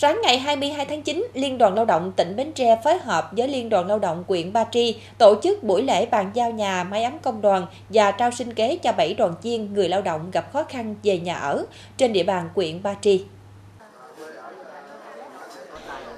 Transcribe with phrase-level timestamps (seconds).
[0.00, 3.48] Sáng ngày 22 tháng 9, Liên đoàn Lao động tỉnh Bến Tre phối hợp với
[3.48, 7.04] Liên đoàn Lao động quyện Ba Tri tổ chức buổi lễ bàn giao nhà máy
[7.04, 10.52] ấm công đoàn và trao sinh kế cho 7 đoàn viên người lao động gặp
[10.52, 11.64] khó khăn về nhà ở
[11.96, 13.24] trên địa bàn quyện Ba Tri.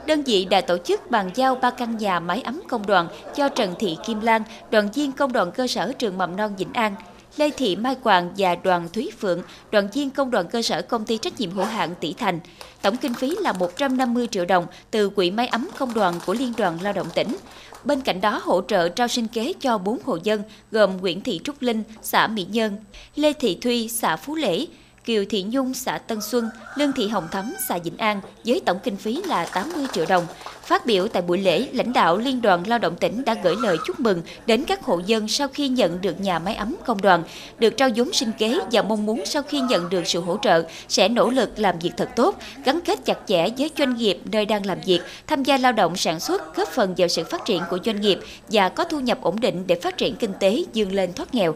[0.06, 3.48] Đơn vị đã tổ chức bàn giao 3 căn nhà máy ấm công đoàn cho
[3.48, 6.94] Trần Thị Kim Lan, đoàn viên công đoàn cơ sở trường mầm non Vĩnh An,
[7.36, 11.04] Lê Thị Mai Quàng và đoàn Thúy Phượng, đoàn viên công đoàn cơ sở công
[11.04, 12.40] ty trách nhiệm hữu hạn Tỷ Thành.
[12.82, 16.52] Tổng kinh phí là 150 triệu đồng từ quỹ máy ấm công đoàn của Liên
[16.56, 17.36] đoàn Lao động tỉnh.
[17.84, 21.40] Bên cạnh đó hỗ trợ trao sinh kế cho 4 hộ dân gồm Nguyễn Thị
[21.44, 22.76] Trúc Linh, xã Mỹ Nhân,
[23.16, 24.66] Lê Thị Thuy, xã Phú Lễ,
[25.04, 28.78] Kiều Thị Nhung, xã Tân Xuân, Lương Thị Hồng Thắm, xã Vĩnh An với tổng
[28.82, 30.26] kinh phí là 80 triệu đồng.
[30.62, 33.76] Phát biểu tại buổi lễ, lãnh đạo Liên đoàn Lao động tỉnh đã gửi lời
[33.86, 37.22] chúc mừng đến các hộ dân sau khi nhận được nhà máy ấm công đoàn,
[37.58, 40.62] được trao vốn sinh kế và mong muốn sau khi nhận được sự hỗ trợ
[40.88, 44.46] sẽ nỗ lực làm việc thật tốt, gắn kết chặt chẽ với doanh nghiệp nơi
[44.46, 47.62] đang làm việc, tham gia lao động sản xuất, góp phần vào sự phát triển
[47.70, 50.92] của doanh nghiệp và có thu nhập ổn định để phát triển kinh tế dương
[50.92, 51.54] lên thoát nghèo.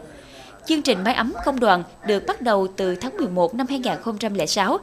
[0.67, 4.77] Chương trình mái ấm công đoàn được bắt đầu từ tháng 11 năm 2006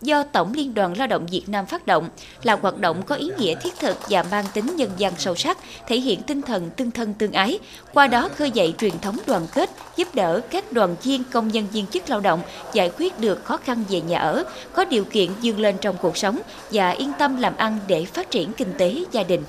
[0.00, 2.08] do Tổng Liên đoàn Lao động Việt Nam phát động
[2.42, 5.58] là hoạt động có ý nghĩa thiết thực và mang tính nhân dân sâu sắc,
[5.86, 7.58] thể hiện tinh thần tương thân tương ái,
[7.92, 11.66] qua đó khơi dậy truyền thống đoàn kết, giúp đỡ các đoàn viên công nhân
[11.72, 12.40] viên chức lao động
[12.72, 16.16] giải quyết được khó khăn về nhà ở, có điều kiện dương lên trong cuộc
[16.16, 16.38] sống
[16.70, 19.42] và yên tâm làm ăn để phát triển kinh tế gia đình.